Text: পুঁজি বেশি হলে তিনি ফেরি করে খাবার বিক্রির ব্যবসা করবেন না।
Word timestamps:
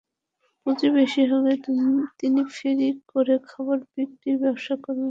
পুঁজি 0.61 0.87
বেশি 0.97 1.21
হলে 1.31 1.51
তিনি 2.19 2.41
ফেরি 2.55 2.89
করে 3.11 3.35
খাবার 3.47 3.79
বিক্রির 3.93 4.37
ব্যবসা 4.43 4.73
করবেন 4.75 4.89
না। 4.89 4.99